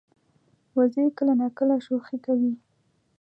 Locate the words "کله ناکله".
1.17-1.75